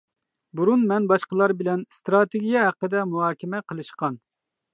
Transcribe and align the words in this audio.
بۇرۇن 0.59 0.85
مەن 0.91 1.03
باشقىلار 1.11 1.53
بىلەن 1.59 1.83
ئىستراتېگىيە 1.83 2.65
ھەققىدە 2.69 3.05
مۇھاكىمە 3.13 3.61
قىلىشقان. 3.73 4.19